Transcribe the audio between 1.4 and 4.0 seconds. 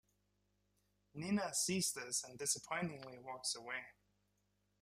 sees this and disappointingly walks away.